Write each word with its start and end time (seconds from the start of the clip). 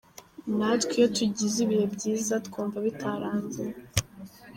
Natwe 0.57 0.93
iyo 0.99 1.07
tugize 1.17 1.57
ibihe 1.65 1.85
byiza 1.95 2.33
twumva 2.45 2.77
bitarangira. 2.85 3.75